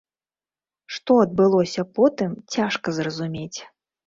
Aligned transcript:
Што 0.95 1.17
адбылося 1.25 1.85
потым 1.99 2.31
цяжка 2.57 2.97
зразумець. 2.97 3.59